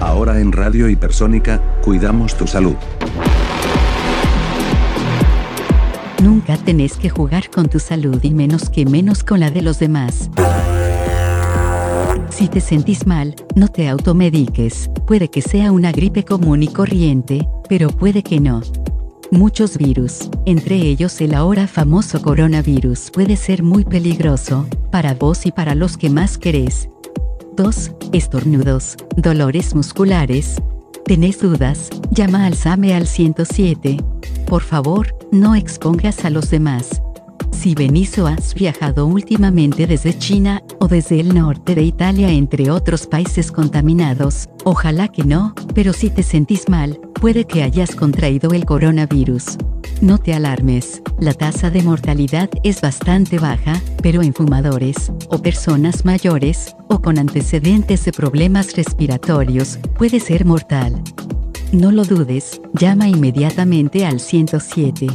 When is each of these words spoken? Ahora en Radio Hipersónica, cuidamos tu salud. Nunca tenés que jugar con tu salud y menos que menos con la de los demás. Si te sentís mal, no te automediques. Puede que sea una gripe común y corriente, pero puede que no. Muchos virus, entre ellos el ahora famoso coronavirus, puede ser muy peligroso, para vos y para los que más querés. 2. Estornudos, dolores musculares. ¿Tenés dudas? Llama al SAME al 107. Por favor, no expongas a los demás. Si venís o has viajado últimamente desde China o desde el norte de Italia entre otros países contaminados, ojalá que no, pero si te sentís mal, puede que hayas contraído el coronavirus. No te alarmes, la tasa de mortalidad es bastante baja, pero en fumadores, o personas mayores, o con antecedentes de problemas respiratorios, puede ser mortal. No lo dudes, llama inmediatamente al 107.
Ahora 0.00 0.40
en 0.40 0.52
Radio 0.52 0.88
Hipersónica, 0.88 1.60
cuidamos 1.82 2.36
tu 2.36 2.46
salud. 2.46 2.76
Nunca 6.22 6.56
tenés 6.56 6.96
que 6.96 7.10
jugar 7.10 7.50
con 7.50 7.68
tu 7.68 7.78
salud 7.78 8.18
y 8.22 8.32
menos 8.32 8.70
que 8.70 8.84
menos 8.84 9.24
con 9.24 9.40
la 9.40 9.50
de 9.50 9.62
los 9.62 9.78
demás. 9.78 10.30
Si 12.30 12.48
te 12.48 12.60
sentís 12.60 13.06
mal, 13.06 13.34
no 13.56 13.66
te 13.68 13.88
automediques. 13.88 14.88
Puede 15.06 15.28
que 15.28 15.42
sea 15.42 15.72
una 15.72 15.90
gripe 15.90 16.24
común 16.24 16.62
y 16.62 16.68
corriente, 16.68 17.48
pero 17.68 17.88
puede 17.88 18.22
que 18.22 18.38
no. 18.38 18.62
Muchos 19.32 19.76
virus, 19.76 20.30
entre 20.46 20.76
ellos 20.76 21.20
el 21.20 21.34
ahora 21.34 21.66
famoso 21.66 22.22
coronavirus, 22.22 23.10
puede 23.10 23.36
ser 23.36 23.62
muy 23.62 23.84
peligroso, 23.84 24.66
para 24.90 25.14
vos 25.14 25.44
y 25.46 25.52
para 25.52 25.74
los 25.74 25.96
que 25.96 26.08
más 26.08 26.38
querés. 26.38 26.88
2. 27.58 27.90
Estornudos, 28.12 28.96
dolores 29.16 29.74
musculares. 29.74 30.62
¿Tenés 31.04 31.40
dudas? 31.40 31.90
Llama 32.12 32.46
al 32.46 32.54
SAME 32.54 32.94
al 32.94 33.08
107. 33.08 33.96
Por 34.46 34.62
favor, 34.62 35.16
no 35.32 35.56
expongas 35.56 36.24
a 36.24 36.30
los 36.30 36.50
demás. 36.50 37.02
Si 37.50 37.74
venís 37.74 38.16
o 38.20 38.28
has 38.28 38.54
viajado 38.54 39.06
últimamente 39.06 39.88
desde 39.88 40.16
China 40.16 40.62
o 40.78 40.86
desde 40.86 41.18
el 41.18 41.34
norte 41.34 41.74
de 41.74 41.82
Italia 41.82 42.30
entre 42.30 42.70
otros 42.70 43.08
países 43.08 43.50
contaminados, 43.50 44.48
ojalá 44.62 45.08
que 45.08 45.24
no, 45.24 45.52
pero 45.74 45.92
si 45.92 46.10
te 46.10 46.22
sentís 46.22 46.68
mal, 46.68 47.00
puede 47.20 47.44
que 47.44 47.64
hayas 47.64 47.96
contraído 47.96 48.52
el 48.52 48.66
coronavirus. 48.66 49.58
No 50.00 50.18
te 50.18 50.32
alarmes, 50.32 51.02
la 51.18 51.34
tasa 51.34 51.70
de 51.70 51.82
mortalidad 51.82 52.48
es 52.62 52.80
bastante 52.80 53.40
baja, 53.40 53.82
pero 54.00 54.22
en 54.22 54.32
fumadores, 54.32 55.12
o 55.28 55.42
personas 55.42 56.04
mayores, 56.04 56.76
o 56.88 57.02
con 57.02 57.18
antecedentes 57.18 58.04
de 58.04 58.12
problemas 58.12 58.76
respiratorios, 58.76 59.80
puede 59.96 60.20
ser 60.20 60.44
mortal. 60.44 61.02
No 61.72 61.90
lo 61.90 62.04
dudes, 62.04 62.60
llama 62.74 63.08
inmediatamente 63.08 64.06
al 64.06 64.20
107. 64.20 65.08